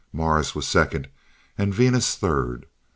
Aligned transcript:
Mars 0.11 0.55
was 0.55 0.65
second, 0.67 1.09
and 1.59 1.75
Venus 1.75 2.15
third. 2.15 2.65